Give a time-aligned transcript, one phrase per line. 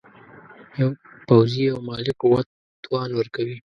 [1.27, 2.47] پوځي او مالي قوت
[2.83, 3.57] توان ورکوي.